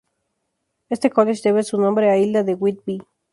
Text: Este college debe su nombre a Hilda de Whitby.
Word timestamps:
Este 0.89 1.11
college 1.11 1.41
debe 1.43 1.61
su 1.61 1.79
nombre 1.79 2.09
a 2.09 2.17
Hilda 2.17 2.41
de 2.41 2.55
Whitby. 2.55 3.03